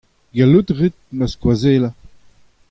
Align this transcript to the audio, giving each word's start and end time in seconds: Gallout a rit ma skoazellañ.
Gallout 0.37 0.69
a 0.73 0.75
rit 0.79 0.95
ma 1.17 1.25
skoazellañ. 1.31 1.95